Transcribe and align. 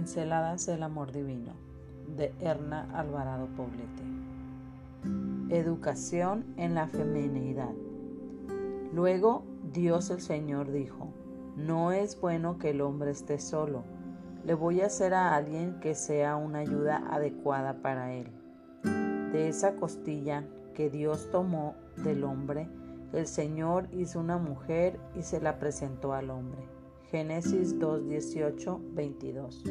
Pinceladas 0.00 0.64
del 0.64 0.82
Amor 0.82 1.12
Divino 1.12 1.52
de 2.16 2.32
Erna 2.40 2.88
Alvarado 2.94 3.48
Poblete. 3.48 4.02
Educación 5.54 6.54
en 6.56 6.74
la 6.74 6.86
feminidad. 6.86 7.74
Luego 8.94 9.44
Dios 9.74 10.08
el 10.08 10.22
Señor 10.22 10.72
dijo, 10.72 11.12
no 11.54 11.92
es 11.92 12.18
bueno 12.18 12.56
que 12.56 12.70
el 12.70 12.80
hombre 12.80 13.10
esté 13.10 13.38
solo, 13.38 13.82
le 14.46 14.54
voy 14.54 14.80
a 14.80 14.86
hacer 14.86 15.12
a 15.12 15.36
alguien 15.36 15.80
que 15.80 15.94
sea 15.94 16.36
una 16.36 16.60
ayuda 16.60 17.04
adecuada 17.10 17.82
para 17.82 18.14
él. 18.14 18.32
De 18.82 19.48
esa 19.48 19.76
costilla 19.76 20.44
que 20.72 20.88
Dios 20.88 21.28
tomó 21.30 21.74
del 22.02 22.24
hombre, 22.24 22.70
el 23.12 23.26
Señor 23.26 23.86
hizo 23.92 24.18
una 24.18 24.38
mujer 24.38 24.98
y 25.14 25.24
se 25.24 25.42
la 25.42 25.58
presentó 25.58 26.14
al 26.14 26.30
hombre. 26.30 26.79
Génesis 27.10 27.76
2, 27.76 28.08
18, 28.08 28.80
22. 28.92 29.64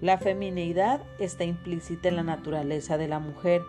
La 0.00 0.16
feminidad 0.16 1.02
está 1.18 1.44
implícita 1.44 2.08
en 2.08 2.16
la 2.16 2.22
naturaleza 2.22 2.96
de 2.96 3.08
la 3.08 3.18
mujer. 3.18 3.62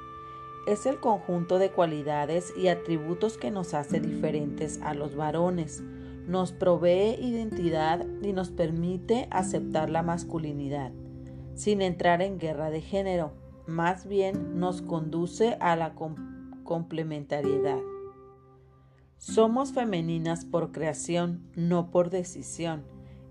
Es 0.65 0.85
el 0.85 0.99
conjunto 1.01 1.59
de 1.59 1.71
cualidades 1.71 2.53
y 2.57 2.69
atributos 2.69 3.37
que 3.37 3.51
nos 3.51 3.73
hace 3.73 3.99
diferentes 3.99 4.79
a 4.81 4.93
los 4.93 5.15
varones, 5.15 5.83
nos 6.25 6.53
provee 6.53 7.15
identidad 7.19 8.05
y 8.21 8.31
nos 8.31 8.49
permite 8.49 9.27
aceptar 9.29 9.89
la 9.89 10.03
masculinidad, 10.03 10.91
sin 11.55 11.81
entrar 11.81 12.21
en 12.21 12.37
guerra 12.37 12.69
de 12.69 12.81
género, 12.81 13.33
más 13.65 14.07
bien 14.07 14.59
nos 14.59 14.81
conduce 14.81 15.57
a 15.59 15.75
la 15.75 15.95
complementariedad. 16.63 17.79
Somos 19.19 19.73
femeninas 19.73 20.45
por 20.45 20.71
creación, 20.71 21.41
no 21.55 21.89
por 21.89 22.11
decisión. 22.11 22.83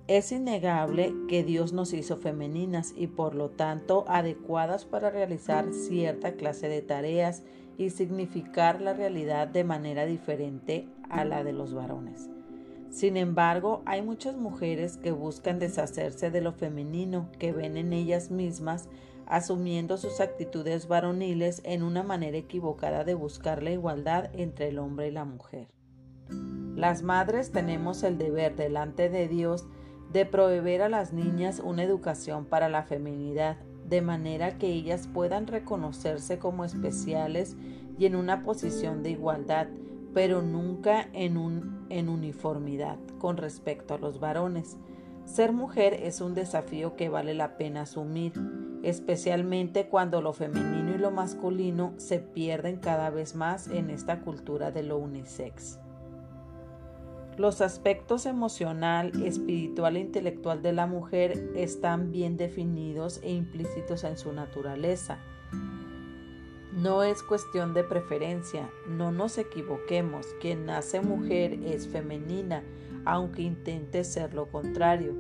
Es 0.08 0.33
innegable 0.33 1.14
que 1.28 1.44
Dios 1.44 1.72
nos 1.72 1.92
hizo 1.92 2.16
femeninas 2.16 2.92
y 2.97 3.06
por 3.06 3.36
lo 3.36 3.50
tanto 3.50 4.05
adecuadas 4.08 4.84
para 4.84 5.10
realizar 5.10 5.72
cierta 5.72 6.33
clase 6.33 6.69
de 6.69 6.83
tareas 6.83 7.44
y 7.78 7.91
significar 7.91 8.80
la 8.80 8.94
realidad 8.94 9.47
de 9.47 9.62
manera 9.62 10.06
diferente 10.06 10.88
a 11.08 11.25
la 11.25 11.44
de 11.44 11.52
los 11.52 11.72
varones. 11.72 12.30
Sin 12.91 13.16
embargo, 13.16 13.82
hay 13.86 14.03
muchas 14.03 14.36
mujeres 14.36 14.97
que 14.97 15.12
buscan 15.12 15.60
deshacerse 15.60 16.32
de 16.32 16.41
lo 16.41 16.53
femenino 16.53 17.28
que 17.38 17.53
ven 17.53 17.77
en 17.77 17.92
ellas 17.92 18.30
mismas, 18.32 18.88
asumiendo 19.27 19.98
sus 19.98 20.20
actitudes 20.20 20.88
varoniles 20.88 21.60
en 21.64 21.82
una 21.82 22.03
manera 22.03 22.38
equivocada 22.38 23.05
de 23.05 23.14
buscar 23.14 23.62
la 23.62 23.70
igualdad 23.70 24.30
entre 24.34 24.69
el 24.69 24.78
hombre 24.78 25.08
y 25.08 25.12
la 25.12 25.25
mujer. 25.25 25.69
Las 26.28 27.02
madres 27.02 27.52
tenemos 27.52 28.02
el 28.02 28.19
deber 28.19 28.55
delante 28.55 29.08
de 29.08 29.28
Dios 29.28 29.66
de 30.12 30.27
proveer 30.27 30.82
a 30.82 30.88
las 30.88 31.12
niñas 31.12 31.60
una 31.62 31.82
educación 31.82 32.44
para 32.44 32.69
la 32.69 32.82
feminidad, 32.82 33.56
de 33.88 34.02
manera 34.02 34.58
que 34.58 34.69
ellas 34.69 35.08
puedan 35.12 35.47
reconocerse 35.47 36.38
como 36.38 36.64
especiales 36.64 37.56
y 37.98 38.06
en 38.06 38.16
una 38.16 38.42
posición 38.42 39.02
de 39.02 39.10
igualdad, 39.10 39.69
pero 40.14 40.42
nunca 40.42 41.08
en, 41.12 41.36
un, 41.36 41.86
uniformidad 41.91 42.98
con 43.19 43.36
respecto 43.36 43.94
a 43.94 43.98
los 43.98 44.20
varones. 44.20 44.77
Ser 45.24 45.52
mujer 45.52 45.94
es 45.94 46.20
un 46.20 46.34
desafío 46.34 46.94
que 46.97 47.08
vale 47.08 47.34
la 47.34 47.56
pena 47.56 47.82
asumir, 47.82 48.32
especialmente 48.82 49.88
cuando 49.88 50.20
lo 50.20 50.32
femenino 50.32 50.94
y 50.94 50.98
lo 50.98 51.10
masculino 51.10 51.94
se 51.97 52.20
pierden 52.20 52.77
cada 52.77 53.10
vez 53.10 53.34
más 53.34 53.69
en 53.69 53.91
esta 53.91 54.20
cultura 54.20 54.70
de 54.70 54.84
lo 54.84 54.98
unisex. 54.98 55.78
Los 57.38 57.60
aspectos 57.60 58.24
emocional, 58.24 59.12
espiritual 59.22 59.96
e 59.96 60.00
intelectual 60.00 60.62
de 60.62 60.72
la 60.72 60.86
mujer 60.86 61.52
están 61.54 62.10
bien 62.10 62.38
definidos 62.38 63.20
e 63.22 63.30
implícitos 63.30 64.04
en 64.04 64.16
su 64.16 64.32
naturaleza. 64.32 65.19
No 66.72 67.02
es 67.02 67.22
cuestión 67.22 67.75
de 67.75 67.84
preferencia, 67.84 68.70
no 68.88 69.12
nos 69.12 69.36
equivoquemos, 69.36 70.26
quien 70.41 70.64
nace 70.64 71.02
mujer 71.02 71.58
es 71.62 71.86
femenina, 71.88 72.64
aunque 73.04 73.42
intente 73.42 74.04
ser 74.04 74.32
lo 74.32 74.50
contrario. 74.50 75.14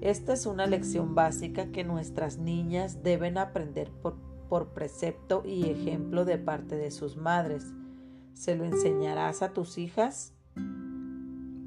Esta 0.00 0.32
es 0.32 0.46
una 0.46 0.66
lección 0.66 1.14
básica 1.14 1.70
que 1.70 1.84
nuestras 1.84 2.38
niñas 2.38 3.02
deben 3.02 3.36
aprender 3.36 3.90
por, 3.90 4.16
por 4.48 4.68
precepto 4.68 5.42
y 5.44 5.68
ejemplo 5.68 6.24
de 6.24 6.38
parte 6.38 6.76
de 6.76 6.90
sus 6.90 7.18
madres. 7.18 7.74
¿Se 8.32 8.56
lo 8.56 8.64
enseñarás 8.64 9.42
a 9.42 9.52
tus 9.52 9.76
hijas? 9.76 10.34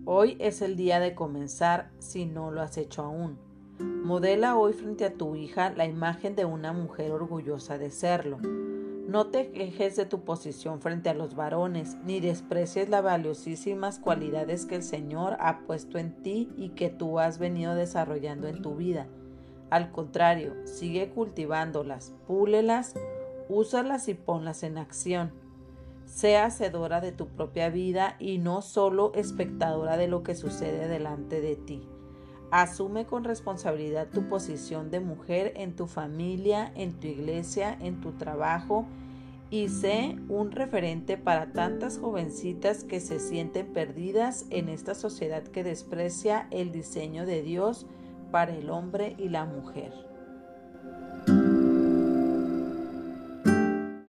Hoy 0.07 0.37
es 0.39 0.61
el 0.61 0.75
día 0.75 0.99
de 0.99 1.15
comenzar 1.15 1.89
si 1.97 2.27
no 2.27 2.51
lo 2.51 2.61
has 2.61 2.77
hecho 2.77 3.01
aún. 3.01 3.39
Modela 3.79 4.55
hoy 4.55 4.73
frente 4.73 5.03
a 5.03 5.13
tu 5.15 5.35
hija 5.35 5.71
la 5.71 5.87
imagen 5.87 6.35
de 6.35 6.45
una 6.45 6.73
mujer 6.73 7.11
orgullosa 7.11 7.79
de 7.79 7.89
serlo. 7.89 8.37
No 8.37 9.25
te 9.27 9.49
quejes 9.49 9.95
de 9.95 10.05
tu 10.05 10.23
posición 10.23 10.79
frente 10.79 11.09
a 11.09 11.15
los 11.15 11.35
varones, 11.35 11.97
ni 12.05 12.19
desprecies 12.19 12.87
las 12.87 13.01
valiosísimas 13.01 13.97
cualidades 13.97 14.67
que 14.67 14.75
el 14.75 14.83
Señor 14.83 15.37
ha 15.39 15.61
puesto 15.61 15.97
en 15.97 16.21
ti 16.21 16.51
y 16.55 16.69
que 16.69 16.89
tú 16.89 17.17
has 17.17 17.39
venido 17.39 17.73
desarrollando 17.73 18.47
en 18.47 18.61
tu 18.61 18.75
vida. 18.75 19.07
Al 19.71 19.91
contrario, 19.91 20.53
sigue 20.65 21.09
cultivándolas, 21.09 22.13
púlelas, 22.27 22.93
úsalas 23.49 24.07
y 24.07 24.13
ponlas 24.13 24.61
en 24.61 24.77
acción. 24.77 25.44
Sea 26.05 26.45
hacedora 26.45 27.01
de 27.01 27.11
tu 27.11 27.27
propia 27.27 27.69
vida 27.69 28.15
y 28.19 28.37
no 28.37 28.61
solo 28.61 29.11
espectadora 29.15 29.97
de 29.97 30.07
lo 30.07 30.23
que 30.23 30.35
sucede 30.35 30.87
delante 30.87 31.41
de 31.41 31.55
ti. 31.55 31.87
Asume 32.51 33.05
con 33.05 33.23
responsabilidad 33.23 34.07
tu 34.07 34.29
posición 34.29 34.91
de 34.91 34.99
mujer 34.99 35.53
en 35.55 35.75
tu 35.75 35.87
familia, 35.87 36.71
en 36.75 36.93
tu 36.99 37.07
iglesia, 37.07 37.77
en 37.81 37.99
tu 38.01 38.13
trabajo 38.13 38.85
y 39.49 39.69
sé 39.69 40.17
un 40.29 40.51
referente 40.51 41.17
para 41.17 41.51
tantas 41.51 41.97
jovencitas 41.97 42.83
que 42.83 42.99
se 42.99 43.19
sienten 43.19 43.73
perdidas 43.73 44.45
en 44.49 44.69
esta 44.69 44.95
sociedad 44.95 45.43
que 45.43 45.63
desprecia 45.63 46.47
el 46.51 46.71
diseño 46.71 47.25
de 47.25 47.41
Dios 47.41 47.85
para 48.31 48.55
el 48.55 48.69
hombre 48.69 49.15
y 49.17 49.29
la 49.29 49.45
mujer. 49.45 49.93